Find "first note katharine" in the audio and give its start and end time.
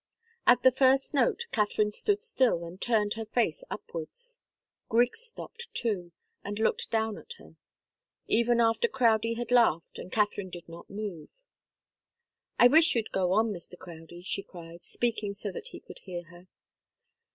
0.71-1.91